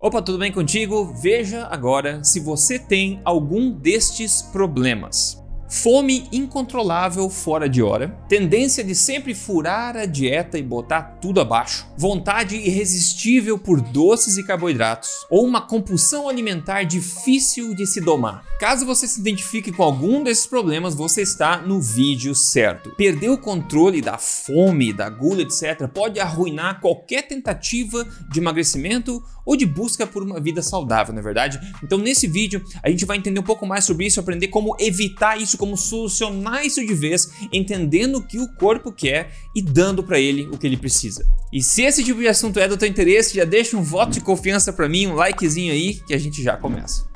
Opa, 0.00 0.22
tudo 0.22 0.38
bem 0.38 0.52
contigo? 0.52 1.12
Veja 1.12 1.66
agora 1.66 2.22
se 2.22 2.38
você 2.38 2.78
tem 2.78 3.20
algum 3.24 3.68
destes 3.72 4.40
problemas. 4.40 5.44
Fome 5.70 6.26
incontrolável 6.32 7.28
fora 7.28 7.68
de 7.68 7.82
hora, 7.82 8.18
tendência 8.26 8.82
de 8.82 8.94
sempre 8.94 9.34
furar 9.34 9.98
a 9.98 10.06
dieta 10.06 10.58
e 10.58 10.62
botar 10.62 11.18
tudo 11.20 11.42
abaixo, 11.42 11.86
vontade 11.94 12.56
irresistível 12.56 13.58
por 13.58 13.78
doces 13.82 14.38
e 14.38 14.42
carboidratos, 14.42 15.10
ou 15.28 15.44
uma 15.44 15.60
compulsão 15.60 16.26
alimentar 16.26 16.84
difícil 16.84 17.74
de 17.74 17.86
se 17.86 18.00
domar. 18.00 18.44
Caso 18.58 18.86
você 18.86 19.06
se 19.06 19.20
identifique 19.20 19.70
com 19.70 19.82
algum 19.82 20.24
desses 20.24 20.46
problemas, 20.46 20.94
você 20.94 21.20
está 21.20 21.58
no 21.58 21.82
vídeo 21.82 22.34
certo. 22.34 22.90
Perder 22.96 23.28
o 23.28 23.38
controle 23.38 24.00
da 24.00 24.16
fome, 24.16 24.90
da 24.90 25.10
gula, 25.10 25.42
etc., 25.42 25.86
pode 25.86 26.18
arruinar 26.18 26.80
qualquer 26.80 27.28
tentativa 27.28 28.08
de 28.32 28.40
emagrecimento 28.40 29.22
ou 29.44 29.56
de 29.56 29.66
busca 29.66 30.06
por 30.06 30.22
uma 30.22 30.40
vida 30.40 30.62
saudável, 30.62 31.14
na 31.14 31.20
é 31.20 31.22
verdade? 31.22 31.58
Então, 31.82 31.98
nesse 31.98 32.26
vídeo, 32.26 32.62
a 32.82 32.90
gente 32.90 33.04
vai 33.04 33.16
entender 33.16 33.40
um 33.40 33.44
pouco 33.44 33.66
mais 33.66 33.84
sobre 33.84 34.06
isso, 34.06 34.20
aprender 34.20 34.48
como 34.48 34.76
evitar 34.78 35.40
isso 35.40 35.57
como 35.58 35.76
solucionar 35.76 36.64
isso 36.64 36.84
de 36.84 36.94
vez, 36.94 37.30
entendendo 37.52 38.16
o 38.16 38.26
que 38.26 38.38
o 38.38 38.48
corpo 38.54 38.90
quer 38.90 39.32
e 39.54 39.60
dando 39.60 40.02
para 40.02 40.18
ele 40.18 40.46
o 40.46 40.56
que 40.56 40.66
ele 40.66 40.76
precisa. 40.76 41.24
E 41.52 41.62
se 41.62 41.82
esse 41.82 42.04
tipo 42.04 42.20
de 42.20 42.28
assunto 42.28 42.58
é 42.58 42.68
do 42.68 42.76
teu 42.76 42.88
interesse, 42.88 43.36
já 43.36 43.44
deixa 43.44 43.76
um 43.76 43.82
voto 43.82 44.12
de 44.12 44.20
confiança 44.20 44.72
para 44.72 44.88
mim, 44.88 45.06
um 45.06 45.14
likezinho 45.14 45.72
aí, 45.72 45.94
que 46.06 46.14
a 46.14 46.18
gente 46.18 46.42
já 46.42 46.56
começa. 46.56 47.06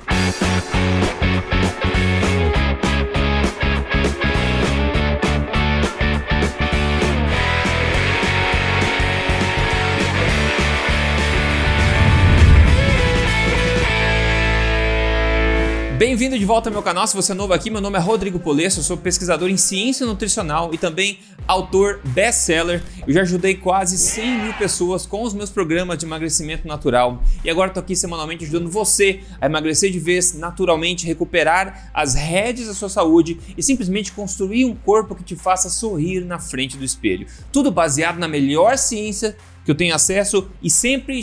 Bem-vindo 16.02 16.36
de 16.36 16.44
volta 16.44 16.68
ao 16.68 16.72
meu 16.72 16.82
canal. 16.82 17.06
Se 17.06 17.14
você 17.14 17.30
é 17.30 17.34
novo 17.36 17.52
aqui, 17.52 17.70
meu 17.70 17.80
nome 17.80 17.96
é 17.96 18.00
Rodrigo 18.00 18.40
Polesso, 18.40 18.80
eu 18.80 18.82
sou 18.82 18.96
pesquisador 18.96 19.48
em 19.48 19.56
ciência 19.56 20.04
nutricional 20.04 20.74
e 20.74 20.76
também 20.76 21.20
autor 21.46 22.00
best-seller. 22.06 22.82
Eu 23.06 23.14
já 23.14 23.20
ajudei 23.20 23.54
quase 23.54 23.96
100 23.96 24.42
mil 24.42 24.54
pessoas 24.54 25.06
com 25.06 25.22
os 25.22 25.32
meus 25.32 25.48
programas 25.48 25.96
de 25.96 26.04
emagrecimento 26.04 26.66
natural 26.66 27.22
e 27.44 27.48
agora 27.48 27.68
estou 27.68 27.80
aqui 27.80 27.94
semanalmente 27.94 28.42
ajudando 28.42 28.68
você 28.68 29.20
a 29.40 29.46
emagrecer 29.46 29.92
de 29.92 30.00
vez 30.00 30.34
naturalmente, 30.36 31.06
recuperar 31.06 31.92
as 31.94 32.14
rédeas 32.14 32.66
da 32.66 32.74
sua 32.74 32.88
saúde 32.88 33.38
e 33.56 33.62
simplesmente 33.62 34.10
construir 34.10 34.64
um 34.64 34.74
corpo 34.74 35.14
que 35.14 35.22
te 35.22 35.36
faça 35.36 35.70
sorrir 35.70 36.24
na 36.24 36.40
frente 36.40 36.76
do 36.76 36.84
espelho. 36.84 37.28
Tudo 37.52 37.70
baseado 37.70 38.18
na 38.18 38.26
melhor 38.26 38.76
ciência 38.76 39.36
que 39.64 39.70
eu 39.70 39.76
tenho 39.76 39.94
acesso 39.94 40.50
e 40.60 40.68
sempre 40.68 41.22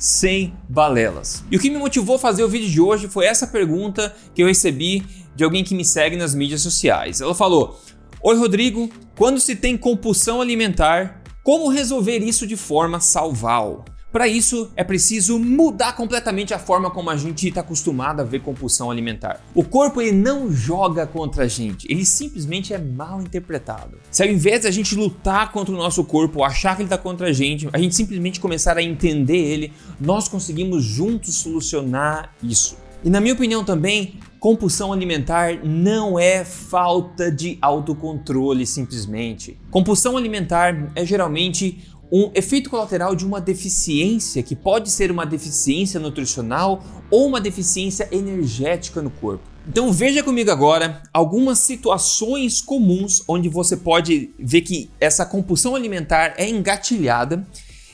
sem 0.00 0.54
balelas. 0.66 1.44
E 1.50 1.56
o 1.56 1.60
que 1.60 1.68
me 1.68 1.76
motivou 1.76 2.16
a 2.16 2.18
fazer 2.18 2.42
o 2.42 2.48
vídeo 2.48 2.70
de 2.70 2.80
hoje 2.80 3.06
foi 3.06 3.26
essa 3.26 3.46
pergunta 3.46 4.16
que 4.34 4.42
eu 4.42 4.46
recebi 4.46 5.04
de 5.36 5.44
alguém 5.44 5.62
que 5.62 5.74
me 5.74 5.84
segue 5.84 6.16
nas 6.16 6.34
mídias 6.34 6.62
sociais. 6.62 7.20
Ela 7.20 7.34
falou: 7.34 7.78
Oi 8.22 8.36
Rodrigo, 8.36 8.88
quando 9.16 9.38
se 9.38 9.54
tem 9.54 9.76
compulsão 9.76 10.40
alimentar, 10.40 11.22
como 11.44 11.68
resolver 11.68 12.18
isso 12.18 12.46
de 12.46 12.56
forma 12.56 12.98
salval? 12.98 13.84
Para 14.12 14.26
isso, 14.26 14.72
é 14.74 14.82
preciso 14.82 15.38
mudar 15.38 15.92
completamente 15.92 16.52
a 16.52 16.58
forma 16.58 16.90
como 16.90 17.10
a 17.10 17.16
gente 17.16 17.46
está 17.46 17.60
acostumado 17.60 18.20
a 18.20 18.24
ver 18.24 18.40
compulsão 18.40 18.90
alimentar. 18.90 19.40
O 19.54 19.62
corpo 19.62 20.00
ele 20.00 20.10
não 20.10 20.50
joga 20.50 21.06
contra 21.06 21.44
a 21.44 21.48
gente, 21.48 21.86
ele 21.88 22.04
simplesmente 22.04 22.74
é 22.74 22.78
mal 22.78 23.22
interpretado. 23.22 23.98
Se 24.10 24.24
ao 24.24 24.28
invés 24.28 24.62
de 24.62 24.66
a 24.66 24.70
gente 24.72 24.96
lutar 24.96 25.52
contra 25.52 25.72
o 25.72 25.78
nosso 25.78 26.02
corpo, 26.02 26.42
achar 26.42 26.74
que 26.74 26.82
ele 26.82 26.86
está 26.86 26.98
contra 26.98 27.28
a 27.28 27.32
gente, 27.32 27.68
a 27.72 27.78
gente 27.78 27.94
simplesmente 27.94 28.40
começar 28.40 28.76
a 28.76 28.82
entender 28.82 29.38
ele, 29.38 29.72
nós 30.00 30.26
conseguimos 30.26 30.82
juntos 30.82 31.36
solucionar 31.36 32.34
isso. 32.42 32.76
E 33.04 33.08
na 33.08 33.20
minha 33.20 33.32
opinião 33.32 33.64
também, 33.64 34.18
compulsão 34.40 34.92
alimentar 34.92 35.64
não 35.64 36.18
é 36.18 36.44
falta 36.44 37.30
de 37.30 37.56
autocontrole 37.62 38.66
simplesmente. 38.66 39.56
Compulsão 39.70 40.16
alimentar 40.16 40.90
é 40.96 41.06
geralmente 41.06 41.78
um 42.12 42.30
efeito 42.34 42.68
colateral 42.68 43.14
de 43.14 43.24
uma 43.24 43.40
deficiência 43.40 44.42
que 44.42 44.56
pode 44.56 44.90
ser 44.90 45.10
uma 45.10 45.24
deficiência 45.24 46.00
nutricional 46.00 46.82
ou 47.10 47.26
uma 47.26 47.40
deficiência 47.40 48.08
energética 48.10 49.00
no 49.00 49.10
corpo. 49.10 49.44
Então 49.68 49.92
veja 49.92 50.22
comigo 50.22 50.50
agora 50.50 51.02
algumas 51.12 51.58
situações 51.58 52.60
comuns 52.60 53.22
onde 53.28 53.48
você 53.48 53.76
pode 53.76 54.30
ver 54.38 54.62
que 54.62 54.90
essa 54.98 55.24
compulsão 55.24 55.76
alimentar 55.76 56.34
é 56.36 56.48
engatilhada 56.48 57.46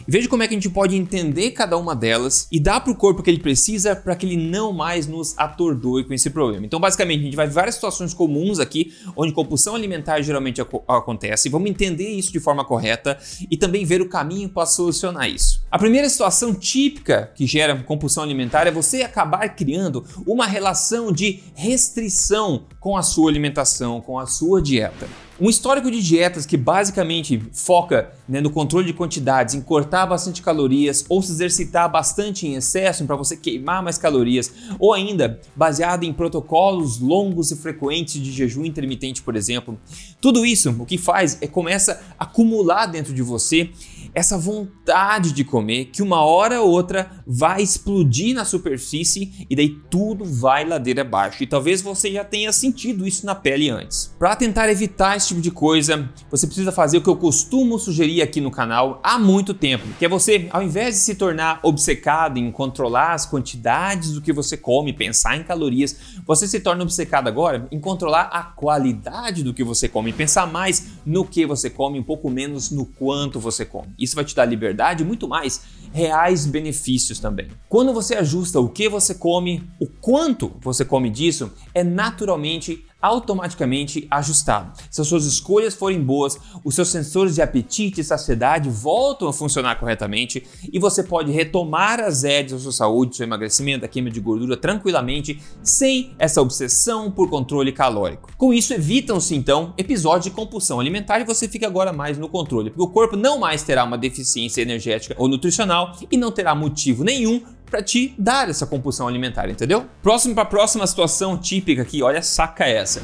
Veja 0.08 0.28
como 0.28 0.40
é 0.40 0.46
que 0.46 0.54
a 0.54 0.56
gente 0.56 0.70
pode 0.70 0.94
entender 0.94 1.50
cada 1.50 1.76
uma 1.76 1.94
delas 1.94 2.46
e 2.52 2.60
dar 2.60 2.80
para 2.80 2.92
o 2.92 2.94
corpo 2.94 3.20
o 3.20 3.22
que 3.24 3.30
ele 3.30 3.40
precisa 3.40 3.96
para 3.96 4.14
que 4.14 4.24
ele 4.24 4.36
não 4.36 4.72
mais 4.72 5.04
nos 5.08 5.36
atordoe 5.36 6.04
com 6.04 6.14
esse 6.14 6.30
problema. 6.30 6.64
Então, 6.64 6.78
basicamente, 6.78 7.22
a 7.22 7.24
gente 7.24 7.36
vai 7.36 7.48
ver 7.48 7.54
várias 7.54 7.74
situações 7.74 8.14
comuns 8.14 8.60
aqui 8.60 8.94
onde 9.16 9.32
compulsão 9.32 9.74
alimentar 9.74 10.22
geralmente 10.22 10.60
ac 10.60 10.68
acontece. 10.86 11.48
Vamos 11.48 11.68
entender 11.68 12.08
isso 12.08 12.30
de 12.30 12.38
forma 12.38 12.64
correta 12.64 13.18
e 13.50 13.56
também 13.56 13.84
ver 13.84 14.00
o 14.00 14.08
caminho 14.08 14.48
para 14.48 14.64
solucionar 14.64 15.28
isso. 15.28 15.60
A 15.68 15.78
primeira 15.78 16.08
situação 16.08 16.54
típica 16.54 17.32
que 17.34 17.44
gera 17.44 17.74
compulsão 17.82 18.22
alimentar 18.22 18.68
é 18.68 18.70
você 18.70 19.02
acabar 19.02 19.48
criando 19.56 20.04
uma 20.24 20.46
relação 20.46 21.10
de 21.10 21.42
restrição 21.54 22.66
com 22.78 22.96
a 22.96 23.02
sua 23.02 23.28
alimentação, 23.28 24.00
com 24.00 24.20
a 24.20 24.26
sua 24.26 24.62
dieta. 24.62 25.25
Um 25.38 25.50
histórico 25.50 25.90
de 25.90 26.02
dietas 26.02 26.46
que 26.46 26.56
basicamente 26.56 27.42
foca 27.52 28.10
né, 28.26 28.40
no 28.40 28.48
controle 28.48 28.86
de 28.86 28.94
quantidades, 28.94 29.54
em 29.54 29.60
cortar 29.60 30.06
bastante 30.06 30.40
calorias 30.40 31.04
ou 31.10 31.20
se 31.20 31.30
exercitar 31.30 31.90
bastante 31.92 32.46
em 32.46 32.54
excesso 32.54 33.04
para 33.04 33.16
você 33.16 33.36
queimar 33.36 33.82
mais 33.82 33.98
calorias, 33.98 34.50
ou 34.78 34.94
ainda 34.94 35.38
baseado 35.54 36.04
em 36.04 36.12
protocolos 36.12 37.00
longos 37.00 37.50
e 37.50 37.56
frequentes 37.56 38.14
de 38.14 38.32
jejum 38.32 38.64
intermitente, 38.64 39.20
por 39.20 39.36
exemplo. 39.36 39.78
Tudo 40.22 40.46
isso 40.46 40.74
o 40.78 40.86
que 40.86 40.96
faz 40.96 41.36
é 41.42 41.46
começa 41.46 42.00
a 42.18 42.24
acumular 42.24 42.86
dentro 42.86 43.12
de 43.12 43.20
você 43.20 43.70
essa 44.16 44.38
vontade 44.38 45.30
de 45.30 45.44
comer 45.44 45.90
que 45.92 46.00
uma 46.00 46.24
hora 46.24 46.62
ou 46.62 46.70
outra 46.70 47.22
vai 47.26 47.60
explodir 47.60 48.34
na 48.34 48.46
superfície 48.46 49.46
e 49.50 49.54
daí 49.54 49.68
tudo 49.90 50.24
vai 50.24 50.64
ladeira 50.64 51.02
abaixo. 51.02 51.42
E 51.42 51.46
talvez 51.46 51.82
você 51.82 52.10
já 52.10 52.24
tenha 52.24 52.50
sentido 52.50 53.06
isso 53.06 53.26
na 53.26 53.34
pele 53.34 53.68
antes. 53.68 54.14
Para 54.18 54.34
tentar 54.34 54.70
evitar 54.70 55.18
esse 55.18 55.28
tipo 55.28 55.42
de 55.42 55.50
coisa, 55.50 56.08
você 56.30 56.46
precisa 56.46 56.72
fazer 56.72 56.96
o 56.96 57.02
que 57.02 57.10
eu 57.10 57.16
costumo 57.16 57.78
sugerir 57.78 58.22
aqui 58.22 58.40
no 58.40 58.50
canal 58.50 59.00
há 59.04 59.18
muito 59.18 59.52
tempo, 59.52 59.86
que 59.98 60.06
é 60.06 60.08
você, 60.08 60.48
ao 60.50 60.62
invés 60.62 60.94
de 60.94 61.00
se 61.02 61.14
tornar 61.14 61.60
obcecado 61.62 62.38
em 62.38 62.50
controlar 62.50 63.12
as 63.12 63.26
quantidades 63.26 64.12
do 64.12 64.22
que 64.22 64.32
você 64.32 64.56
come, 64.56 64.94
pensar 64.94 65.36
em 65.36 65.42
calorias, 65.42 65.94
você 66.26 66.48
se 66.48 66.60
torna 66.60 66.82
obcecado 66.82 67.28
agora 67.28 67.68
em 67.70 67.78
controlar 67.78 68.30
a 68.32 68.42
qualidade 68.42 69.42
do 69.42 69.52
que 69.52 69.62
você 69.62 69.90
come, 69.90 70.10
pensar 70.10 70.46
mais 70.46 70.86
no 71.04 71.22
que 71.22 71.44
você 71.44 71.68
come, 71.68 72.00
um 72.00 72.02
pouco 72.02 72.30
menos 72.30 72.70
no 72.70 72.86
quanto 72.86 73.38
você 73.38 73.66
come. 73.66 74.05
Isso 74.06 74.14
vai 74.14 74.24
te 74.24 74.34
dar 74.34 74.44
liberdade 74.44 75.02
e 75.02 75.06
muito 75.06 75.26
mais 75.26 75.62
reais 75.92 76.46
benefícios 76.46 77.18
também. 77.18 77.48
Quando 77.68 77.92
você 77.92 78.14
ajusta 78.14 78.60
o 78.60 78.68
que 78.68 78.88
você 78.88 79.14
come, 79.14 79.68
o 79.80 79.86
quanto 79.86 80.52
você 80.60 80.84
come 80.84 81.10
disso, 81.10 81.52
é 81.74 81.82
naturalmente 81.82 82.86
automaticamente 83.06 84.06
ajustado. 84.10 84.72
Se 84.90 85.00
as 85.00 85.06
suas 85.06 85.24
escolhas 85.24 85.74
forem 85.74 86.02
boas, 86.02 86.38
os 86.64 86.74
seus 86.74 86.88
sensores 86.88 87.36
de 87.36 87.42
apetite 87.42 88.00
e 88.00 88.04
saciedade 88.04 88.68
voltam 88.68 89.28
a 89.28 89.32
funcionar 89.32 89.78
corretamente 89.78 90.44
e 90.72 90.78
você 90.78 91.04
pode 91.04 91.30
retomar 91.30 92.00
as 92.00 92.24
rédeas 92.24 92.52
da 92.52 92.58
sua 92.58 92.72
saúde, 92.72 93.16
seu 93.16 93.24
emagrecimento, 93.24 93.84
a 93.84 93.88
queima 93.88 94.10
de 94.10 94.20
gordura 94.20 94.56
tranquilamente, 94.56 95.40
sem 95.62 96.14
essa 96.18 96.42
obsessão 96.42 97.10
por 97.10 97.30
controle 97.30 97.70
calórico. 97.70 98.28
Com 98.36 98.52
isso, 98.52 98.74
evitam-se 98.74 99.34
então 99.34 99.72
episódios 99.78 100.24
de 100.24 100.30
compulsão 100.30 100.80
alimentar 100.80 101.20
e 101.20 101.24
você 101.24 101.46
fica 101.48 101.66
agora 101.66 101.92
mais 101.92 102.18
no 102.18 102.28
controle, 102.28 102.70
porque 102.70 102.82
o 102.82 102.92
corpo 102.92 103.16
não 103.16 103.38
mais 103.38 103.62
terá 103.62 103.84
uma 103.84 103.96
deficiência 103.96 104.62
energética 104.62 105.14
ou 105.16 105.28
nutricional 105.28 105.92
e 106.10 106.16
não 106.16 106.32
terá 106.32 106.54
motivo 106.54 107.04
nenhum 107.04 107.40
para 107.68 107.82
te 107.82 108.14
dar 108.18 108.48
essa 108.48 108.66
compulsão 108.66 109.08
alimentar, 109.08 109.48
entendeu? 109.50 109.86
Próximo 110.02 110.34
para 110.34 110.44
a 110.44 110.46
próxima 110.46 110.86
situação 110.86 111.36
típica 111.36 111.82
aqui, 111.82 112.02
olha, 112.02 112.22
saca 112.22 112.64
essa. 112.64 113.02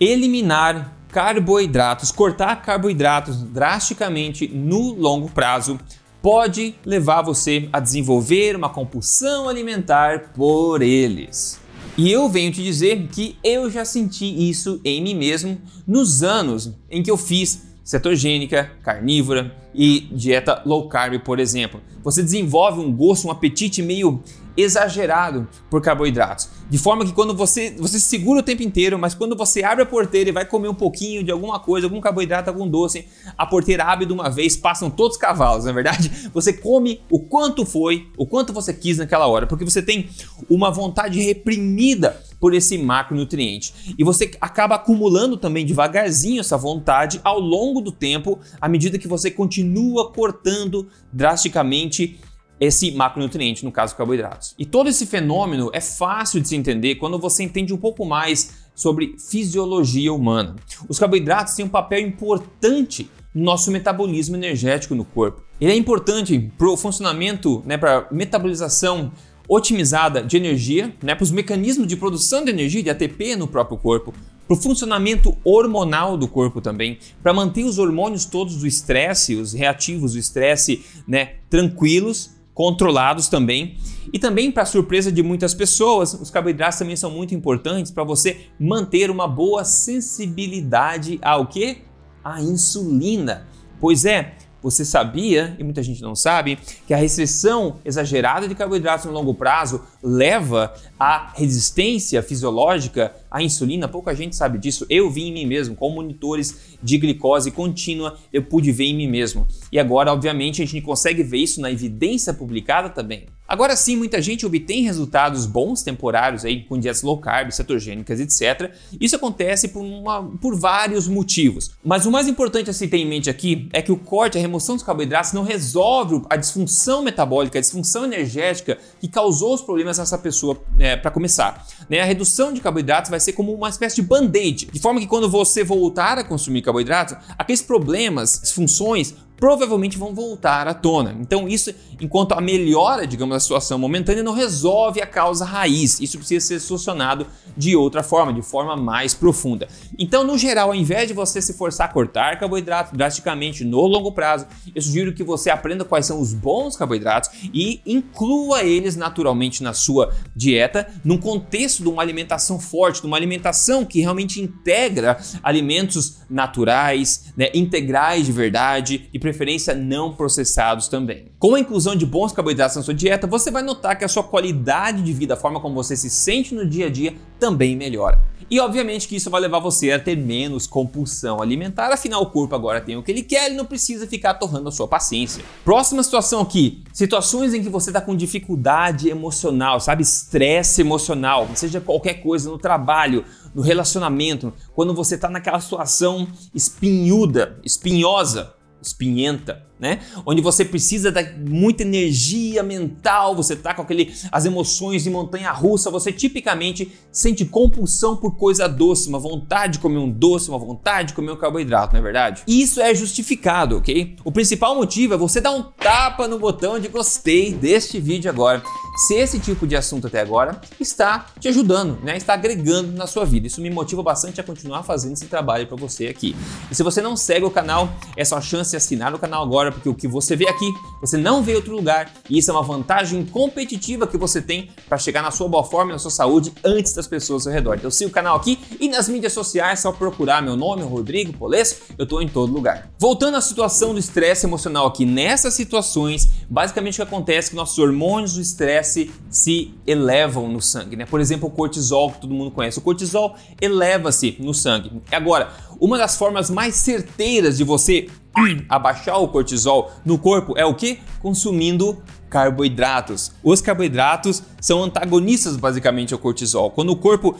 Eliminar 0.00 0.96
carboidratos, 1.08 2.12
cortar 2.12 2.62
carboidratos 2.62 3.42
drasticamente 3.42 4.46
no 4.48 4.94
longo 4.94 5.30
prazo 5.30 5.78
pode 6.20 6.74
levar 6.84 7.22
você 7.22 7.68
a 7.72 7.80
desenvolver 7.80 8.56
uma 8.56 8.68
compulsão 8.68 9.48
alimentar 9.48 10.32
por 10.34 10.82
eles. 10.82 11.60
E 11.96 12.12
eu 12.12 12.28
venho 12.28 12.52
te 12.52 12.62
dizer 12.62 13.08
que 13.08 13.36
eu 13.42 13.70
já 13.70 13.84
senti 13.84 14.48
isso 14.48 14.80
em 14.84 15.02
mim 15.02 15.14
mesmo 15.14 15.60
nos 15.86 16.22
anos 16.22 16.72
em 16.90 17.02
que 17.02 17.10
eu 17.10 17.16
fiz 17.16 17.66
cetogênica, 17.82 18.70
carnívora 18.82 19.56
e 19.78 20.08
dieta 20.10 20.60
low 20.66 20.88
carb, 20.88 21.20
por 21.20 21.38
exemplo. 21.38 21.80
Você 22.02 22.20
desenvolve 22.20 22.80
um 22.80 22.92
gosto, 22.92 23.28
um 23.28 23.30
apetite 23.30 23.80
meio 23.80 24.20
exagerado 24.56 25.46
por 25.70 25.80
carboidratos. 25.80 26.50
De 26.68 26.76
forma 26.76 27.04
que 27.04 27.12
quando 27.12 27.32
você, 27.32 27.70
você 27.78 28.00
segura 28.00 28.40
o 28.40 28.42
tempo 28.42 28.60
inteiro, 28.64 28.98
mas 28.98 29.14
quando 29.14 29.36
você 29.36 29.62
abre 29.62 29.84
a 29.84 29.86
porteira 29.86 30.30
e 30.30 30.32
vai 30.32 30.44
comer 30.44 30.68
um 30.68 30.74
pouquinho 30.74 31.22
de 31.22 31.30
alguma 31.30 31.60
coisa, 31.60 31.86
algum 31.86 32.00
carboidrato, 32.00 32.50
algum 32.50 32.68
doce, 32.68 33.06
a 33.36 33.46
porteira 33.46 33.84
abre 33.84 34.04
de 34.04 34.12
uma 34.12 34.28
vez, 34.28 34.56
passam 34.56 34.90
todos 34.90 35.16
os 35.16 35.20
cavalos, 35.20 35.64
na 35.64 35.70
é 35.70 35.74
verdade? 35.74 36.10
Você 36.34 36.52
come 36.52 37.00
o 37.08 37.20
quanto 37.20 37.64
foi, 37.64 38.08
o 38.16 38.26
quanto 38.26 38.52
você 38.52 38.74
quis 38.74 38.98
naquela 38.98 39.28
hora, 39.28 39.46
porque 39.46 39.64
você 39.64 39.80
tem 39.80 40.08
uma 40.50 40.72
vontade 40.72 41.20
reprimida 41.20 42.20
por 42.40 42.54
esse 42.54 42.78
macronutriente. 42.78 43.94
E 43.98 44.04
você 44.04 44.30
acaba 44.40 44.76
acumulando 44.76 45.36
também 45.36 45.64
devagarzinho 45.64 46.40
essa 46.40 46.56
vontade 46.56 47.20
ao 47.24 47.38
longo 47.40 47.80
do 47.80 47.92
tempo, 47.92 48.38
à 48.60 48.68
medida 48.68 48.98
que 48.98 49.08
você 49.08 49.30
continua 49.30 49.67
cortando 50.12 50.88
drasticamente 51.12 52.18
esse 52.60 52.90
macronutriente, 52.90 53.64
no 53.64 53.70
caso 53.70 53.96
carboidratos. 53.96 54.54
E 54.58 54.66
todo 54.66 54.88
esse 54.88 55.06
fenômeno 55.06 55.70
é 55.72 55.80
fácil 55.80 56.40
de 56.40 56.48
se 56.48 56.56
entender 56.56 56.96
quando 56.96 57.18
você 57.18 57.42
entende 57.42 57.72
um 57.72 57.76
pouco 57.76 58.04
mais 58.04 58.68
sobre 58.74 59.16
fisiologia 59.18 60.12
humana. 60.12 60.56
Os 60.88 60.98
carboidratos 60.98 61.54
têm 61.54 61.64
um 61.64 61.68
papel 61.68 62.00
importante 62.00 63.10
no 63.34 63.44
nosso 63.44 63.70
metabolismo 63.70 64.36
energético 64.36 64.94
no 64.94 65.04
corpo. 65.04 65.42
Ele 65.60 65.72
é 65.72 65.76
importante 65.76 66.50
para 66.56 66.68
o 66.68 66.76
funcionamento, 66.76 67.62
né, 67.66 67.76
para 67.76 67.98
a 67.98 68.14
metabolização 68.14 69.12
otimizada 69.48 70.22
de 70.22 70.36
energia, 70.36 70.94
né, 71.02 71.14
para 71.14 71.24
os 71.24 71.30
mecanismos 71.30 71.86
de 71.86 71.96
produção 71.96 72.44
de 72.44 72.50
energia, 72.50 72.82
de 72.82 72.90
ATP 72.90 73.34
no 73.34 73.48
próprio 73.48 73.78
corpo, 73.78 74.14
para 74.48 74.56
o 74.56 74.60
funcionamento 74.60 75.36
hormonal 75.44 76.16
do 76.16 76.26
corpo 76.26 76.58
também, 76.58 76.98
para 77.22 77.34
manter 77.34 77.64
os 77.64 77.78
hormônios 77.78 78.24
todos 78.24 78.56
do 78.56 78.66
estresse, 78.66 79.36
os 79.36 79.52
reativos 79.52 80.14
do 80.14 80.18
estresse, 80.18 80.82
né, 81.06 81.34
tranquilos 81.50 82.30
controlados 82.54 83.28
também. 83.28 83.76
E 84.10 84.18
também, 84.18 84.50
para 84.50 84.64
surpresa 84.64 85.12
de 85.12 85.22
muitas 85.22 85.52
pessoas, 85.52 86.14
os 86.14 86.30
carboidratos 86.30 86.78
também 86.78 86.96
são 86.96 87.10
muito 87.10 87.34
importantes 87.34 87.92
para 87.92 88.02
você 88.02 88.46
manter 88.58 89.10
uma 89.10 89.28
boa 89.28 89.64
sensibilidade 89.64 91.18
ao 91.22 91.46
que? 91.46 91.82
A 92.24 92.42
insulina. 92.42 93.46
Pois 93.78 94.04
é, 94.04 94.34
você 94.62 94.84
sabia, 94.84 95.56
e 95.58 95.64
muita 95.64 95.82
gente 95.82 96.02
não 96.02 96.14
sabe, 96.14 96.58
que 96.86 96.92
a 96.92 96.96
restrição 96.96 97.76
exagerada 97.84 98.48
de 98.48 98.54
carboidratos 98.54 99.06
no 99.06 99.12
longo 99.12 99.34
prazo 99.34 99.82
leva 100.02 100.74
à 100.98 101.32
resistência 101.34 102.22
fisiológica 102.22 103.14
à 103.30 103.42
insulina? 103.42 103.88
Pouca 103.88 104.14
gente 104.14 104.34
sabe 104.34 104.58
disso. 104.58 104.86
Eu 104.88 105.10
vi 105.10 105.28
em 105.28 105.32
mim 105.32 105.46
mesmo, 105.46 105.76
com 105.76 105.90
monitores 105.90 106.78
de 106.82 106.98
glicose 106.98 107.50
contínua, 107.50 108.18
eu 108.32 108.42
pude 108.42 108.72
ver 108.72 108.84
em 108.84 108.96
mim 108.96 109.08
mesmo. 109.08 109.46
E 109.70 109.78
agora, 109.78 110.12
obviamente, 110.12 110.62
a 110.62 110.66
gente 110.66 110.82
consegue 110.82 111.22
ver 111.22 111.38
isso 111.38 111.60
na 111.60 111.70
evidência 111.70 112.32
publicada 112.34 112.88
também. 112.88 113.26
Agora 113.48 113.74
sim, 113.74 113.96
muita 113.96 114.20
gente 114.20 114.44
obtém 114.44 114.82
resultados 114.82 115.46
bons 115.46 115.82
temporários 115.82 116.44
aí 116.44 116.64
com 116.64 116.78
dietas 116.78 117.02
low 117.02 117.16
carb, 117.16 117.50
cetogênicas, 117.50 118.20
etc. 118.20 118.74
Isso 119.00 119.16
acontece 119.16 119.68
por, 119.68 119.80
uma, 119.80 120.22
por 120.22 120.54
vários 120.54 121.08
motivos. 121.08 121.70
Mas 121.82 122.04
o 122.04 122.10
mais 122.10 122.28
importante 122.28 122.68
a 122.68 122.74
se 122.74 122.86
ter 122.86 122.98
em 122.98 123.06
mente 123.06 123.30
aqui 123.30 123.66
é 123.72 123.80
que 123.80 123.90
o 123.90 123.96
corte, 123.96 124.36
a 124.36 124.40
remoção 124.40 124.74
dos 124.74 124.84
carboidratos 124.84 125.32
não 125.32 125.44
resolve 125.44 126.22
a 126.28 126.36
disfunção 126.36 127.02
metabólica, 127.02 127.58
a 127.58 127.62
disfunção 127.62 128.04
energética 128.04 128.76
que 129.00 129.08
causou 129.08 129.54
os 129.54 129.62
problemas 129.62 129.96
nessa 129.96 130.18
pessoa 130.18 130.62
é, 130.78 130.94
para 130.94 131.10
começar. 131.10 131.66
Né? 131.88 132.00
A 132.00 132.04
redução 132.04 132.52
de 132.52 132.60
carboidratos 132.60 133.10
vai 133.10 133.18
ser 133.18 133.32
como 133.32 133.54
uma 133.54 133.70
espécie 133.70 133.96
de 133.96 134.02
band-aid, 134.02 134.68
de 134.70 134.78
forma 134.78 135.00
que 135.00 135.06
quando 135.06 135.26
você 135.26 135.64
voltar 135.64 136.18
a 136.18 136.24
consumir 136.24 136.60
carboidratos, 136.60 137.16
aqueles 137.38 137.62
problemas, 137.62 138.40
disfunções 138.42 139.14
provavelmente 139.38 139.96
vão 139.96 140.14
voltar 140.14 140.66
à 140.66 140.74
tona. 140.74 141.16
Então, 141.20 141.48
isso, 141.48 141.72
enquanto 142.00 142.32
a 142.32 142.40
melhora, 142.40 143.06
digamos, 143.06 143.34
da 143.34 143.40
situação 143.40 143.78
momentânea, 143.78 144.22
não 144.22 144.32
resolve 144.32 145.00
a 145.00 145.06
causa 145.06 145.44
raiz. 145.44 146.00
Isso 146.00 146.18
precisa 146.18 146.44
ser 146.44 146.60
solucionado 146.60 147.26
de 147.56 147.76
outra 147.76 148.02
forma, 148.02 148.32
de 148.32 148.42
forma 148.42 148.76
mais 148.76 149.14
profunda. 149.14 149.68
Então, 149.98 150.24
no 150.24 150.36
geral, 150.36 150.68
ao 150.68 150.74
invés 150.74 151.08
de 151.08 151.14
você 151.14 151.40
se 151.40 151.54
forçar 151.54 151.88
a 151.88 151.92
cortar 151.92 152.38
carboidratos 152.38 152.92
drasticamente 152.92 153.64
no 153.64 153.86
longo 153.86 154.12
prazo, 154.12 154.46
eu 154.74 154.82
sugiro 154.82 155.14
que 155.14 155.22
você 155.22 155.50
aprenda 155.50 155.84
quais 155.84 156.06
são 156.06 156.20
os 156.20 156.34
bons 156.34 156.76
carboidratos 156.76 157.30
e 157.54 157.80
inclua 157.86 158.62
eles 158.62 158.96
naturalmente 158.96 159.62
na 159.62 159.72
sua 159.72 160.12
dieta, 160.34 160.88
num 161.04 161.18
contexto 161.18 161.82
de 161.82 161.88
uma 161.88 162.02
alimentação 162.02 162.58
forte, 162.58 163.00
de 163.00 163.06
uma 163.06 163.16
alimentação 163.16 163.84
que 163.84 164.00
realmente 164.00 164.40
integra 164.40 165.18
alimentos 165.42 166.17
naturais, 166.28 167.32
né, 167.36 167.50
integrais 167.54 168.26
de 168.26 168.32
verdade 168.32 169.08
e 169.12 169.18
preferência 169.18 169.74
não 169.74 170.12
processados 170.12 170.88
também. 170.88 171.26
Com 171.38 171.54
a 171.54 171.60
inclusão 171.60 171.94
de 171.94 172.04
bons 172.04 172.32
carboidratos 172.32 172.74
na 172.74 172.82
sua 172.82 172.92
dieta, 172.92 173.24
você 173.24 173.48
vai 173.48 173.62
notar 173.62 173.96
que 173.96 174.04
a 174.04 174.08
sua 174.08 174.24
qualidade 174.24 175.02
de 175.02 175.12
vida, 175.12 175.34
a 175.34 175.36
forma 175.36 175.60
como 175.60 175.72
você 175.72 175.96
se 175.96 176.10
sente 176.10 176.52
no 176.52 176.68
dia 176.68 176.86
a 176.86 176.90
dia, 176.90 177.14
também 177.38 177.76
melhora. 177.76 178.20
E 178.50 178.58
obviamente 178.58 179.06
que 179.06 179.14
isso 179.14 179.30
vai 179.30 179.40
levar 179.40 179.60
você 179.60 179.92
a 179.92 180.00
ter 180.00 180.16
menos 180.16 180.66
compulsão 180.66 181.40
alimentar, 181.40 181.92
afinal 181.92 182.22
o 182.22 182.30
corpo 182.30 182.56
agora 182.56 182.80
tem 182.80 182.96
o 182.96 183.04
que 183.04 183.12
ele 183.12 183.22
quer 183.22 183.52
e 183.52 183.54
não 183.54 183.64
precisa 183.64 184.04
ficar 184.04 184.34
torrando 184.34 184.68
a 184.68 184.72
sua 184.72 184.88
paciência. 184.88 185.44
Próxima 185.64 186.02
situação 186.02 186.40
aqui, 186.40 186.82
situações 186.92 187.54
em 187.54 187.62
que 187.62 187.68
você 187.68 187.90
está 187.90 188.00
com 188.00 188.16
dificuldade 188.16 189.08
emocional, 189.08 189.78
sabe, 189.78 190.02
estresse 190.02 190.80
emocional, 190.80 191.48
seja 191.54 191.80
qualquer 191.80 192.14
coisa 192.14 192.50
no 192.50 192.58
trabalho, 192.58 193.24
no 193.54 193.62
relacionamento, 193.62 194.52
quando 194.74 194.92
você 194.92 195.14
está 195.14 195.30
naquela 195.30 195.60
situação 195.60 196.26
espinhuda, 196.52 197.60
espinhosa, 197.62 198.54
espinhenta, 198.82 199.67
né? 199.78 200.00
Onde 200.26 200.40
você 200.40 200.64
precisa 200.64 201.10
de 201.10 201.24
muita 201.48 201.82
energia 201.82 202.62
mental, 202.62 203.34
você 203.34 203.54
tá 203.54 203.74
com 203.74 203.82
aquele 203.82 204.12
as 204.32 204.44
emoções 204.44 205.04
de 205.04 205.10
montanha 205.10 205.50
russa, 205.52 205.90
você 205.90 206.12
tipicamente 206.12 206.92
sente 207.12 207.44
compulsão 207.44 208.16
por 208.16 208.36
coisa 208.36 208.68
doce, 208.68 209.08
uma 209.08 209.18
vontade 209.18 209.74
de 209.74 209.78
comer 209.78 209.98
um 209.98 210.10
doce, 210.10 210.48
uma 210.48 210.58
vontade 210.58 211.08
de 211.08 211.14
comer 211.14 211.32
um 211.32 211.36
carboidrato, 211.36 211.92
não 211.92 212.00
é 212.00 212.02
verdade? 212.02 212.42
Isso 212.46 212.80
é 212.80 212.94
justificado, 212.94 213.76
ok? 213.76 214.16
O 214.24 214.32
principal 214.32 214.74
motivo 214.74 215.14
é 215.14 215.16
você 215.16 215.40
dar 215.40 215.52
um 215.52 215.62
tapa 215.62 216.26
no 216.26 216.38
botão 216.38 216.78
de 216.78 216.88
gostei 216.88 217.52
deste 217.52 218.00
vídeo 218.00 218.30
agora 218.30 218.62
se 218.98 219.14
esse 219.14 219.38
tipo 219.38 219.66
de 219.66 219.76
assunto 219.76 220.08
até 220.08 220.20
agora 220.20 220.60
está 220.80 221.26
te 221.38 221.46
ajudando, 221.48 221.98
né? 222.02 222.16
está 222.16 222.34
agregando 222.34 222.92
na 222.92 223.06
sua 223.06 223.24
vida. 223.24 223.46
Isso 223.46 223.60
me 223.60 223.70
motiva 223.70 224.02
bastante 224.02 224.40
a 224.40 224.44
continuar 224.44 224.82
fazendo 224.82 225.12
esse 225.12 225.26
trabalho 225.26 225.66
para 225.68 225.76
você 225.76 226.08
aqui. 226.08 226.34
E 226.70 226.74
se 226.74 226.82
você 226.82 227.00
não 227.00 227.16
segue 227.16 227.46
o 227.46 227.50
canal, 227.50 227.88
é 228.16 228.24
só 228.24 228.36
a 228.36 228.40
chance 228.40 228.72
de 228.72 228.76
assinar 228.76 229.14
o 229.14 229.18
canal 229.18 229.42
agora, 229.42 229.70
porque 229.70 229.88
o 229.88 229.94
que 229.94 230.08
você 230.08 230.34
vê 230.34 230.48
aqui, 230.48 230.72
você 231.00 231.16
não 231.16 231.42
vê 231.42 231.52
em 231.52 231.54
outro 231.54 231.72
lugar. 231.72 232.12
E 232.28 232.38
isso 232.38 232.50
é 232.50 232.54
uma 232.54 232.62
vantagem 232.62 233.24
competitiva 233.24 234.06
que 234.06 234.16
você 234.16 234.42
tem 234.42 234.70
para 234.88 234.98
chegar 234.98 235.22
na 235.22 235.30
sua 235.30 235.48
boa 235.48 235.62
forma 235.62 235.92
e 235.92 235.92
na 235.92 235.98
sua 235.98 236.10
saúde 236.10 236.52
antes 236.64 236.92
das 236.92 237.06
pessoas 237.06 237.46
ao 237.46 237.52
redor. 237.52 237.76
Então 237.76 237.90
siga 237.90 238.10
o 238.10 238.12
canal 238.12 238.36
aqui 238.36 238.58
e 238.80 238.88
nas 238.88 239.08
mídias 239.08 239.32
sociais, 239.32 239.80
só 239.80 239.92
procurar 239.92 240.42
meu 240.42 240.56
nome, 240.56 240.82
Rodrigo 240.82 241.32
Polesso, 241.32 241.76
eu 241.96 242.02
estou 242.02 242.20
em 242.20 242.28
todo 242.28 242.52
lugar. 242.52 242.90
Voltando 242.98 243.36
à 243.36 243.40
situação 243.40 243.92
do 243.92 244.00
estresse 244.00 244.44
emocional 244.44 244.86
aqui, 244.86 245.06
nessas 245.06 245.54
situações, 245.54 246.28
basicamente 246.48 246.94
o 246.94 246.96
que 246.96 247.02
acontece 247.02 247.48
é 247.48 247.50
que 247.50 247.56
nossos 247.56 247.78
hormônios 247.78 248.34
do 248.34 248.40
estresse 248.40 249.10
se 249.28 249.74
elevam 249.86 250.48
no 250.48 250.62
sangue, 250.62 250.96
né? 250.96 251.04
Por 251.04 251.20
exemplo, 251.20 251.48
o 251.48 251.50
cortisol, 251.50 252.12
que 252.12 252.20
todo 252.20 252.32
mundo 252.32 252.50
conhece. 252.50 252.78
O 252.78 252.82
cortisol 252.82 253.36
eleva-se 253.60 254.36
no 254.40 254.54
sangue. 254.54 254.90
Agora, 255.12 255.50
uma 255.78 255.98
das 255.98 256.16
formas 256.16 256.48
mais 256.50 256.74
certeiras 256.74 257.58
de 257.58 257.64
você 257.64 258.08
abaixar 258.68 259.20
o 259.20 259.28
cortisol 259.28 259.90
no 260.04 260.18
corpo 260.18 260.54
é 260.56 260.64
o 260.64 260.74
que? 260.74 260.98
Consumindo 261.20 262.02
carboidratos. 262.30 263.32
Os 263.42 263.60
carboidratos 263.60 264.42
são 264.60 264.82
antagonistas 264.82 265.56
basicamente 265.56 266.12
ao 266.12 266.20
cortisol. 266.20 266.70
Quando 266.70 266.90
o 266.90 266.96
corpo 266.96 267.36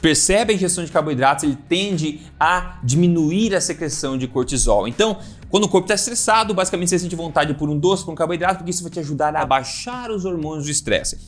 percebe 0.00 0.52
a 0.52 0.56
ingestão 0.56 0.84
de 0.84 0.92
carboidratos, 0.92 1.44
ele 1.44 1.56
tende 1.68 2.20
a 2.38 2.78
diminuir 2.82 3.54
a 3.54 3.60
secreção 3.60 4.18
de 4.18 4.26
cortisol. 4.26 4.86
Então, 4.86 5.18
quando 5.52 5.64
o 5.64 5.68
corpo 5.68 5.84
está 5.84 5.94
estressado, 5.94 6.54
basicamente 6.54 6.88
você 6.88 6.98
sente 6.98 7.14
vontade 7.14 7.52
por 7.52 7.68
um 7.68 7.78
doce, 7.78 8.06
por 8.06 8.12
um 8.12 8.14
carboidrato, 8.14 8.56
porque 8.56 8.70
isso 8.70 8.82
vai 8.82 8.90
te 8.90 8.98
ajudar 9.00 9.36
a 9.36 9.44
baixar 9.44 10.10
os 10.10 10.24
hormônios 10.24 10.64
do 10.64 10.70
estresse. 10.70 11.18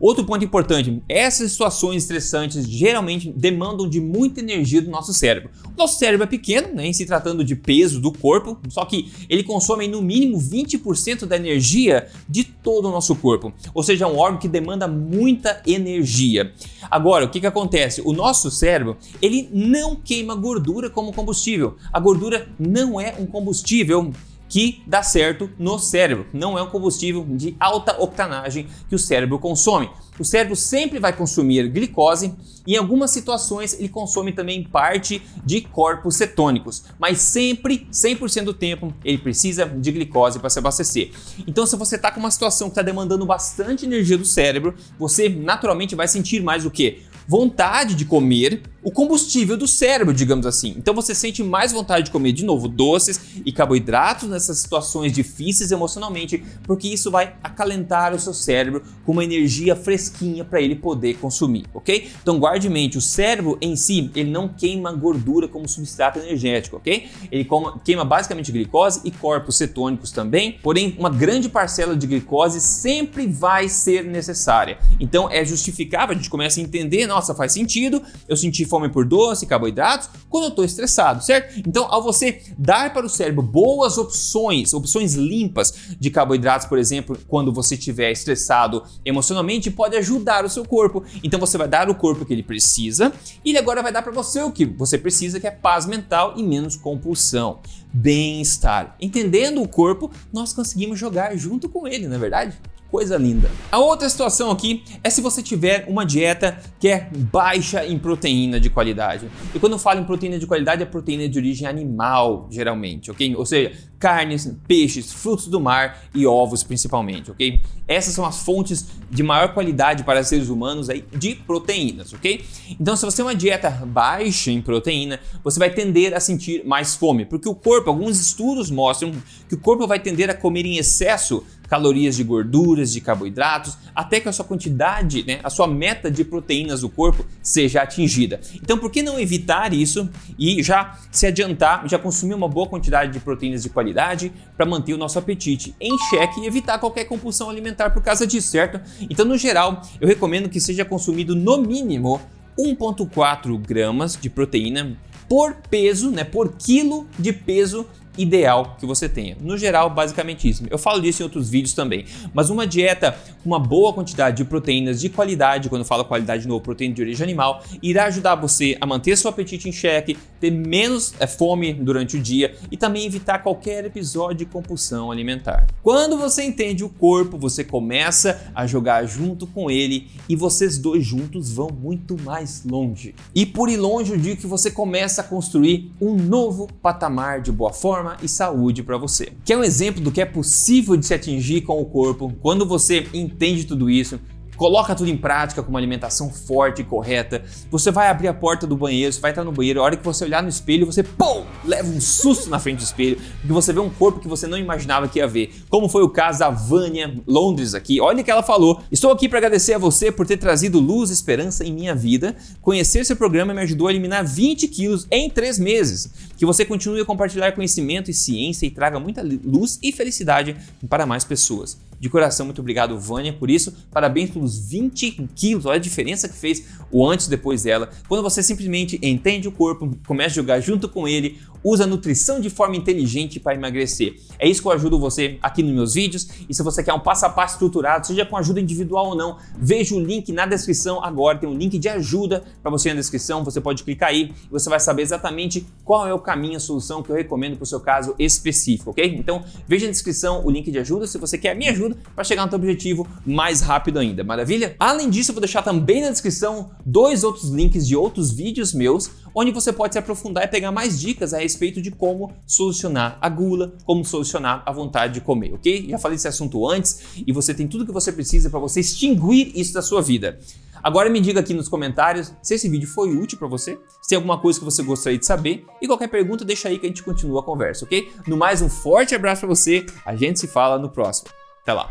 Outro 0.00 0.24
ponto 0.24 0.44
importante: 0.44 1.02
essas 1.08 1.52
situações 1.52 2.02
estressantes 2.02 2.68
geralmente 2.68 3.32
demandam 3.32 3.88
de 3.88 4.00
muita 4.00 4.40
energia 4.40 4.82
do 4.82 4.90
nosso 4.90 5.12
cérebro. 5.12 5.50
O 5.66 5.76
nosso 5.76 5.98
cérebro 5.98 6.24
é 6.24 6.26
pequeno, 6.26 6.74
né, 6.74 6.86
em 6.86 6.92
se 6.92 7.06
tratando 7.06 7.44
de 7.44 7.54
peso 7.54 8.00
do 8.00 8.12
corpo, 8.12 8.58
só 8.68 8.84
que 8.84 9.10
ele 9.28 9.42
consome 9.42 9.88
no 9.88 10.02
mínimo 10.02 10.38
20% 10.38 11.26
da 11.26 11.36
energia 11.36 12.08
de 12.28 12.44
todo 12.44 12.88
o 12.88 12.90
nosso 12.90 13.14
corpo. 13.16 13.52
Ou 13.72 13.82
seja, 13.82 14.04
é 14.04 14.08
um 14.08 14.18
órgão 14.18 14.38
que 14.38 14.48
demanda 14.48 14.86
muita 14.86 15.62
energia. 15.66 16.52
Agora, 16.90 17.24
o 17.24 17.28
que, 17.28 17.40
que 17.40 17.46
acontece? 17.46 18.02
O 18.04 18.12
nosso 18.12 18.50
cérebro 18.50 18.96
ele 19.20 19.48
não 19.52 19.96
queima 19.96 20.34
gordura 20.34 20.90
como 20.90 21.12
combustível. 21.12 21.76
A 21.92 21.98
gordura 21.98 22.48
não 22.58 23.00
é 23.00 23.14
um 23.18 23.26
combustível 23.26 24.12
que 24.54 24.84
dá 24.86 25.02
certo 25.02 25.50
no 25.58 25.80
cérebro. 25.80 26.28
Não 26.32 26.56
é 26.56 26.62
um 26.62 26.70
combustível 26.70 27.26
de 27.28 27.56
alta 27.58 28.00
octanagem 28.00 28.68
que 28.88 28.94
o 28.94 28.98
cérebro 29.00 29.36
consome. 29.36 29.90
O 30.16 30.24
cérebro 30.24 30.54
sempre 30.54 31.00
vai 31.00 31.12
consumir 31.12 31.66
glicose 31.66 32.32
e 32.64 32.74
em 32.74 32.76
algumas 32.76 33.10
situações 33.10 33.76
ele 33.76 33.88
consome 33.88 34.30
também 34.30 34.62
parte 34.62 35.20
de 35.44 35.60
corpos 35.62 36.14
cetônicos, 36.14 36.84
mas 37.00 37.18
sempre, 37.18 37.88
100% 37.90 38.44
do 38.44 38.54
tempo, 38.54 38.94
ele 39.04 39.18
precisa 39.18 39.66
de 39.66 39.90
glicose 39.90 40.38
para 40.38 40.48
se 40.48 40.60
abastecer. 40.60 41.10
Então, 41.48 41.66
se 41.66 41.74
você 41.74 41.96
está 41.96 42.12
com 42.12 42.20
uma 42.20 42.30
situação 42.30 42.68
que 42.68 42.74
está 42.74 42.82
demandando 42.82 43.26
bastante 43.26 43.84
energia 43.84 44.16
do 44.16 44.24
cérebro, 44.24 44.76
você 44.96 45.28
naturalmente 45.28 45.96
vai 45.96 46.06
sentir 46.06 46.44
mais 46.44 46.64
o 46.64 46.70
que? 46.70 47.02
Vontade 47.26 47.96
de 47.96 48.04
comer 48.04 48.62
o 48.84 48.90
combustível 48.90 49.56
do 49.56 49.66
cérebro, 49.66 50.12
digamos 50.12 50.44
assim. 50.44 50.74
Então 50.76 50.94
você 50.94 51.14
sente 51.14 51.42
mais 51.42 51.72
vontade 51.72 52.04
de 52.06 52.10
comer 52.10 52.32
de 52.32 52.44
novo 52.44 52.68
doces 52.68 53.18
e 53.44 53.50
carboidratos 53.50 54.28
nessas 54.28 54.58
situações 54.58 55.10
difíceis 55.10 55.72
emocionalmente, 55.72 56.44
porque 56.64 56.86
isso 56.88 57.10
vai 57.10 57.34
acalentar 57.42 58.14
o 58.14 58.20
seu 58.20 58.34
cérebro 58.34 58.82
com 59.04 59.12
uma 59.12 59.24
energia 59.24 59.74
fresquinha 59.74 60.44
para 60.44 60.60
ele 60.60 60.76
poder 60.76 61.14
consumir, 61.14 61.64
ok? 61.72 62.10
Então 62.22 62.38
guarde 62.38 62.68
em 62.68 62.70
mente, 62.70 62.98
o 62.98 63.00
cérebro 63.00 63.56
em 63.60 63.74
si, 63.74 64.10
ele 64.14 64.30
não 64.30 64.48
queima 64.48 64.92
gordura 64.92 65.48
como 65.48 65.66
substrato 65.66 66.18
energético, 66.18 66.76
ok? 66.76 67.08
Ele 67.32 67.48
queima 67.84 68.04
basicamente 68.04 68.52
glicose 68.52 69.00
e 69.04 69.10
corpos 69.10 69.56
cetônicos 69.56 70.10
também, 70.10 70.58
porém 70.62 70.94
uma 70.98 71.08
grande 71.08 71.48
parcela 71.48 71.96
de 71.96 72.06
glicose 72.06 72.60
sempre 72.60 73.26
vai 73.26 73.68
ser 73.68 74.04
necessária. 74.04 74.78
Então 75.00 75.30
é 75.30 75.42
justificável, 75.42 76.14
a 76.14 76.16
gente 76.16 76.28
começa 76.28 76.60
a 76.60 76.62
entender, 76.62 77.06
nossa, 77.06 77.34
faz 77.34 77.52
sentido, 77.52 78.02
eu 78.28 78.36
senti 78.36 78.66
fome 78.74 78.88
por 78.88 79.04
doce, 79.04 79.46
carboidratos, 79.46 80.10
quando 80.28 80.44
eu 80.44 80.48
estou 80.48 80.64
estressado, 80.64 81.22
certo? 81.22 81.62
Então, 81.64 81.86
ao 81.88 82.02
você 82.02 82.42
dar 82.58 82.92
para 82.92 83.06
o 83.06 83.08
cérebro 83.08 83.40
boas 83.40 83.96
opções, 83.98 84.74
opções 84.74 85.14
limpas 85.14 85.94
de 86.00 86.10
carboidratos, 86.10 86.66
por 86.66 86.76
exemplo, 86.76 87.16
quando 87.28 87.52
você 87.52 87.76
estiver 87.76 88.10
estressado 88.10 88.82
emocionalmente, 89.04 89.70
pode 89.70 89.96
ajudar 89.96 90.44
o 90.44 90.48
seu 90.48 90.64
corpo. 90.64 91.04
Então, 91.22 91.38
você 91.38 91.56
vai 91.56 91.68
dar 91.68 91.88
o 91.88 91.94
corpo 91.94 92.24
que 92.24 92.32
ele 92.32 92.42
precisa 92.42 93.12
e 93.44 93.50
ele 93.50 93.58
agora 93.58 93.80
vai 93.80 93.92
dar 93.92 94.02
para 94.02 94.10
você 94.10 94.42
o 94.42 94.50
que 94.50 94.64
você 94.64 94.98
precisa, 94.98 95.38
que 95.38 95.46
é 95.46 95.52
paz 95.52 95.86
mental 95.86 96.34
e 96.36 96.42
menos 96.42 96.74
compulsão, 96.74 97.60
bem-estar. 97.92 98.96
Entendendo 99.00 99.62
o 99.62 99.68
corpo, 99.68 100.10
nós 100.32 100.52
conseguimos 100.52 100.98
jogar 100.98 101.36
junto 101.36 101.68
com 101.68 101.86
ele, 101.86 102.08
não 102.08 102.16
é 102.16 102.18
verdade? 102.18 102.58
Coisa 102.94 103.16
linda. 103.16 103.50
A 103.72 103.78
outra 103.80 104.08
situação 104.08 104.52
aqui 104.52 104.84
é 105.02 105.10
se 105.10 105.20
você 105.20 105.42
tiver 105.42 105.84
uma 105.88 106.06
dieta 106.06 106.56
que 106.78 106.86
é 106.86 107.10
baixa 107.12 107.84
em 107.84 107.98
proteína 107.98 108.60
de 108.60 108.70
qualidade. 108.70 109.28
E 109.52 109.58
quando 109.58 109.72
eu 109.72 109.80
falo 109.80 109.98
em 109.98 110.04
proteína 110.04 110.38
de 110.38 110.46
qualidade, 110.46 110.84
é 110.84 110.86
proteína 110.86 111.28
de 111.28 111.36
origem 111.36 111.66
animal, 111.66 112.46
geralmente, 112.52 113.10
ok? 113.10 113.34
Ou 113.34 113.44
seja, 113.44 113.72
carnes, 113.98 114.54
peixes, 114.68 115.12
frutos 115.12 115.48
do 115.48 115.58
mar 115.58 116.04
e 116.14 116.24
ovos 116.24 116.62
principalmente, 116.62 117.32
ok? 117.32 117.60
Essas 117.88 118.14
são 118.14 118.24
as 118.24 118.42
fontes 118.42 118.86
de 119.10 119.22
maior 119.24 119.54
qualidade 119.54 120.04
para 120.04 120.22
seres 120.22 120.48
humanos 120.48 120.88
aí 120.88 121.04
de 121.16 121.34
proteínas, 121.34 122.12
ok? 122.12 122.44
Então, 122.78 122.94
se 122.94 123.04
você 123.04 123.16
tem 123.16 123.24
uma 123.24 123.34
dieta 123.34 123.70
baixa 123.70 124.52
em 124.52 124.62
proteína, 124.62 125.18
você 125.42 125.58
vai 125.58 125.70
tender 125.70 126.14
a 126.14 126.20
sentir 126.20 126.64
mais 126.64 126.94
fome, 126.94 127.24
porque 127.24 127.48
o 127.48 127.56
corpo, 127.56 127.90
alguns 127.90 128.20
estudos 128.20 128.70
mostram 128.70 129.10
que 129.48 129.56
o 129.56 129.58
corpo 129.58 129.84
vai 129.84 129.98
tender 129.98 130.30
a 130.30 130.34
comer 130.34 130.64
em 130.64 130.76
excesso 130.76 131.44
calorias 131.74 132.14
de 132.14 132.22
gorduras, 132.22 132.92
de 132.92 133.00
carboidratos, 133.00 133.76
até 133.92 134.20
que 134.20 134.28
a 134.28 134.32
sua 134.32 134.44
quantidade, 134.44 135.24
né, 135.26 135.40
a 135.42 135.50
sua 135.50 135.66
meta 135.66 136.08
de 136.08 136.22
proteínas 136.24 136.82
do 136.82 136.88
corpo 136.88 137.26
seja 137.42 137.82
atingida. 137.82 138.40
Então, 138.62 138.78
por 138.78 138.92
que 138.92 139.02
não 139.02 139.18
evitar 139.18 139.74
isso 139.74 140.08
e 140.38 140.62
já 140.62 140.96
se 141.10 141.26
adiantar, 141.26 141.88
já 141.88 141.98
consumir 141.98 142.34
uma 142.34 142.48
boa 142.48 142.68
quantidade 142.68 143.12
de 143.12 143.18
proteínas 143.18 143.64
de 143.64 143.70
qualidade 143.70 144.32
para 144.56 144.64
manter 144.64 144.94
o 144.94 144.96
nosso 144.96 145.18
apetite 145.18 145.74
em 145.80 145.98
xeque 146.10 146.42
e 146.42 146.46
evitar 146.46 146.78
qualquer 146.78 147.06
compulsão 147.06 147.50
alimentar 147.50 147.90
por 147.90 148.04
causa 148.04 148.24
disso, 148.24 148.52
certo? 148.52 148.80
Então, 149.10 149.24
no 149.24 149.36
geral, 149.36 149.82
eu 150.00 150.06
recomendo 150.06 150.48
que 150.48 150.60
seja 150.60 150.84
consumido 150.84 151.34
no 151.34 151.58
mínimo 151.58 152.20
1,4 152.56 153.58
gramas 153.58 154.16
de 154.16 154.30
proteína 154.30 154.96
por 155.28 155.56
peso, 155.68 156.12
né, 156.12 156.22
por 156.22 156.52
quilo 156.52 157.08
de 157.18 157.32
peso 157.32 157.84
ideal 158.16 158.76
que 158.78 158.86
você 158.86 159.08
tenha. 159.08 159.36
No 159.40 159.56
geral, 159.56 159.90
basicamente 159.90 160.48
isso. 160.48 160.64
Eu 160.70 160.78
falo 160.78 161.00
disso 161.00 161.22
em 161.22 161.24
outros 161.24 161.48
vídeos 161.48 161.74
também. 161.74 162.04
Mas 162.32 162.50
uma 162.50 162.66
dieta 162.66 163.16
com 163.42 163.50
uma 163.50 163.58
boa 163.58 163.92
quantidade 163.92 164.38
de 164.38 164.44
proteínas 164.44 165.00
de 165.00 165.08
qualidade, 165.08 165.68
quando 165.68 165.82
eu 165.82 165.86
falo 165.86 166.04
qualidade 166.04 166.42
de 166.42 166.48
novo, 166.48 166.60
proteína 166.60 166.94
de 166.94 167.02
origem 167.02 167.24
animal, 167.24 167.62
irá 167.82 168.04
ajudar 168.04 168.34
você 168.34 168.76
a 168.80 168.86
manter 168.86 169.16
seu 169.16 169.30
apetite 169.30 169.68
em 169.68 169.72
xeque, 169.72 170.16
ter 170.40 170.50
menos 170.50 171.14
é, 171.18 171.26
fome 171.26 171.72
durante 171.72 172.16
o 172.16 172.20
dia 172.20 172.54
e 172.70 172.76
também 172.76 173.06
evitar 173.06 173.40
qualquer 173.40 173.84
episódio 173.84 174.38
de 174.38 174.46
compulsão 174.46 175.10
alimentar. 175.10 175.66
Quando 175.82 176.16
você 176.16 176.42
entende 176.42 176.84
o 176.84 176.88
corpo, 176.88 177.38
você 177.38 177.64
começa 177.64 178.50
a 178.54 178.66
jogar 178.66 179.04
junto 179.06 179.46
com 179.46 179.70
ele 179.70 180.10
e 180.28 180.36
vocês 180.36 180.78
dois 180.78 181.04
juntos 181.04 181.52
vão 181.52 181.68
muito 181.68 182.20
mais 182.22 182.64
longe. 182.64 183.14
E 183.34 183.44
por 183.44 183.68
ir 183.68 183.76
longe, 183.76 184.12
eu 184.12 184.18
digo 184.18 184.40
que 184.40 184.46
você 184.46 184.70
começa 184.70 185.20
a 185.20 185.24
construir 185.24 185.92
um 186.00 186.14
novo 186.14 186.68
patamar 186.82 187.40
de 187.40 187.52
boa 187.52 187.72
forma 187.72 188.03
forma 188.04 188.16
e 188.22 188.28
saúde 188.28 188.82
para 188.82 188.98
você. 188.98 189.32
Que 189.44 189.52
é 189.52 189.56
um 189.56 189.64
exemplo 189.64 190.02
do 190.02 190.12
que 190.12 190.20
é 190.20 190.26
possível 190.26 190.96
de 190.96 191.06
se 191.06 191.14
atingir 191.14 191.62
com 191.62 191.80
o 191.80 191.86
corpo 191.86 192.32
quando 192.42 192.66
você 192.66 193.06
entende 193.14 193.64
tudo 193.64 193.88
isso 193.88 194.20
Coloca 194.56 194.94
tudo 194.94 195.10
em 195.10 195.16
prática 195.16 195.62
com 195.62 195.70
uma 195.70 195.78
alimentação 195.78 196.30
forte 196.30 196.82
e 196.82 196.84
correta. 196.84 197.42
Você 197.70 197.90
vai 197.90 198.08
abrir 198.08 198.28
a 198.28 198.34
porta 198.34 198.66
do 198.66 198.76
banheiro, 198.76 199.12
você 199.12 199.20
vai 199.20 199.32
estar 199.32 199.44
no 199.44 199.52
banheiro, 199.52 199.80
a 199.80 199.84
hora 199.84 199.96
que 199.96 200.04
você 200.04 200.24
olhar 200.24 200.42
no 200.42 200.48
espelho, 200.48 200.86
você 200.86 201.02
pum, 201.02 201.44
leva 201.64 201.88
um 201.88 202.00
susto 202.00 202.48
na 202.48 202.58
frente 202.58 202.78
do 202.78 202.84
espelho, 202.84 203.16
porque 203.40 203.52
você 203.52 203.72
vê 203.72 203.80
um 203.80 203.90
corpo 203.90 204.20
que 204.20 204.28
você 204.28 204.46
não 204.46 204.58
imaginava 204.58 205.08
que 205.08 205.18
ia 205.18 205.26
ver. 205.26 205.52
Como 205.68 205.88
foi 205.88 206.02
o 206.02 206.08
caso 206.08 206.38
da 206.38 206.50
Vânia 206.50 207.14
Londres 207.26 207.74
aqui. 207.74 208.00
Olha 208.00 208.20
o 208.20 208.24
que 208.24 208.30
ela 208.30 208.42
falou. 208.42 208.82
Estou 208.90 209.10
aqui 209.10 209.28
para 209.28 209.38
agradecer 209.38 209.74
a 209.74 209.78
você 209.78 210.10
por 210.10 210.26
ter 210.26 210.36
trazido 210.36 210.78
luz 210.78 211.10
e 211.10 211.12
esperança 211.12 211.64
em 211.64 211.72
minha 211.72 211.94
vida. 211.94 212.36
Conhecer 212.60 213.04
seu 213.04 213.16
programa 213.16 213.54
me 213.54 213.60
ajudou 213.62 213.88
a 213.88 213.90
eliminar 213.90 214.24
20 214.24 214.68
quilos 214.68 215.06
em 215.10 215.28
3 215.28 215.58
meses. 215.58 216.10
Que 216.36 216.46
você 216.46 216.64
continue 216.64 217.00
a 217.00 217.04
compartilhar 217.04 217.52
conhecimento 217.52 218.10
e 218.10 218.14
ciência 218.14 218.66
e 218.66 218.70
traga 218.70 218.98
muita 218.98 219.22
luz 219.22 219.78
e 219.82 219.92
felicidade 219.92 220.56
para 220.88 221.06
mais 221.06 221.24
pessoas. 221.24 221.78
De 222.04 222.10
coração, 222.10 222.44
muito 222.44 222.60
obrigado, 222.60 222.98
Vânia, 223.00 223.32
por 223.32 223.48
isso. 223.48 223.74
Parabéns 223.90 224.28
pelos 224.28 224.58
20 224.58 225.26
quilos. 225.34 225.64
Olha 225.64 225.76
a 225.76 225.80
diferença 225.80 226.28
que 226.28 226.36
fez 226.36 226.62
o 226.92 227.08
antes 227.08 227.28
e 227.28 227.30
depois 227.30 227.62
dela. 227.62 227.88
Quando 228.06 228.22
você 228.22 228.42
simplesmente 228.42 228.98
entende 229.02 229.48
o 229.48 229.52
corpo, 229.52 229.90
começa 230.06 230.32
a 230.32 230.34
jogar 230.34 230.60
junto 230.60 230.86
com 230.86 231.08
ele, 231.08 231.40
usa 231.64 231.86
nutrição 231.86 232.40
de 232.40 232.50
forma 232.50 232.76
inteligente 232.76 233.40
para 233.40 233.54
emagrecer. 233.54 234.16
É 234.38 234.46
isso 234.46 234.60
que 234.60 234.68
eu 234.68 234.72
ajudo 234.72 234.98
você 234.98 235.38
aqui 235.40 235.62
nos 235.62 235.72
meus 235.72 235.94
vídeos. 235.94 236.28
E 236.46 236.52
se 236.52 236.62
você 236.62 236.84
quer 236.84 236.92
um 236.92 237.00
passo 237.00 237.24
a 237.24 237.30
passo 237.30 237.54
estruturado, 237.54 238.06
seja 238.06 238.26
com 238.26 238.36
ajuda 238.36 238.60
individual 238.60 239.06
ou 239.06 239.16
não, 239.16 239.38
veja 239.56 239.94
o 239.94 239.98
link 239.98 240.30
na 240.30 240.44
descrição 240.44 241.02
agora. 241.02 241.38
Tem 241.38 241.48
um 241.48 241.56
link 241.56 241.78
de 241.78 241.88
ajuda 241.88 242.44
para 242.60 242.70
você 242.70 242.90
na 242.90 242.96
descrição. 242.96 243.42
Você 243.44 243.62
pode 243.62 243.82
clicar 243.82 244.10
aí 244.10 244.30
e 244.44 244.50
você 244.50 244.68
vai 244.68 244.78
saber 244.78 245.00
exatamente 245.00 245.66
qual 245.82 246.06
é 246.06 246.12
o 246.12 246.18
caminho, 246.18 246.58
a 246.58 246.60
solução 246.60 247.02
que 247.02 247.10
eu 247.10 247.16
recomendo 247.16 247.56
para 247.56 247.62
o 247.62 247.66
seu 247.66 247.80
caso 247.80 248.14
específico, 248.18 248.90
ok? 248.90 249.16
Então 249.18 249.42
veja 249.66 249.86
na 249.86 249.92
descrição 249.92 250.44
o 250.44 250.50
link 250.50 250.70
de 250.70 250.78
ajuda 250.78 251.06
se 251.06 251.16
você 251.16 251.38
quer 251.38 251.52
a 251.52 251.54
minha 251.54 251.70
ajuda 251.70 251.93
para 252.14 252.24
chegar 252.24 252.44
no 252.44 252.50
seu 252.50 252.58
objetivo 252.58 253.06
mais 253.24 253.60
rápido 253.60 253.98
ainda. 253.98 254.24
Maravilha? 254.24 254.76
Além 254.78 255.10
disso, 255.10 255.30
eu 255.30 255.34
vou 255.34 255.40
deixar 255.40 255.62
também 255.62 256.02
na 256.02 256.10
descrição 256.10 256.70
dois 256.84 257.24
outros 257.24 257.50
links 257.50 257.86
de 257.86 257.96
outros 257.96 258.32
vídeos 258.32 258.72
meus 258.72 259.10
onde 259.34 259.50
você 259.50 259.72
pode 259.72 259.94
se 259.94 259.98
aprofundar 259.98 260.44
e 260.44 260.48
pegar 260.48 260.70
mais 260.70 261.00
dicas 261.00 261.34
a 261.34 261.38
respeito 261.38 261.82
de 261.82 261.90
como 261.90 262.32
solucionar 262.46 263.18
a 263.20 263.28
gula, 263.28 263.74
como 263.84 264.04
solucionar 264.04 264.62
a 264.64 264.72
vontade 264.72 265.14
de 265.14 265.20
comer, 265.20 265.52
ok? 265.54 265.88
Já 265.88 265.98
falei 265.98 266.16
desse 266.16 266.28
assunto 266.28 266.66
antes 266.68 267.02
e 267.26 267.32
você 267.32 267.52
tem 267.52 267.66
tudo 267.66 267.84
que 267.84 267.92
você 267.92 268.12
precisa 268.12 268.48
para 268.48 268.60
você 268.60 268.80
extinguir 268.80 269.50
isso 269.54 269.74
da 269.74 269.82
sua 269.82 270.00
vida. 270.00 270.38
Agora 270.82 271.08
me 271.08 271.18
diga 271.18 271.40
aqui 271.40 271.54
nos 271.54 271.68
comentários 271.68 272.32
se 272.42 272.54
esse 272.54 272.68
vídeo 272.68 272.86
foi 272.86 273.16
útil 273.16 273.38
para 273.38 273.48
você, 273.48 273.78
se 274.02 274.10
tem 274.10 274.16
alguma 274.16 274.38
coisa 274.38 274.58
que 274.58 274.64
você 274.64 274.82
gostaria 274.82 275.18
de 275.18 275.24
saber 275.24 275.64
e 275.80 275.86
qualquer 275.86 276.08
pergunta 276.08 276.44
deixa 276.44 276.68
aí 276.68 276.78
que 276.78 276.84
a 276.84 276.88
gente 276.88 277.02
continua 277.02 277.40
a 277.40 277.42
conversa, 277.42 277.86
ok? 277.86 278.12
No 278.26 278.36
mais, 278.36 278.60
um 278.60 278.68
forte 278.68 279.14
abraço 279.14 279.40
para 279.40 279.48
você, 279.48 279.86
a 280.04 280.14
gente 280.14 280.38
se 280.38 280.46
fala 280.46 280.78
no 280.78 280.90
próximo. 280.90 281.30
Até 281.64 281.72
lá! 281.72 281.90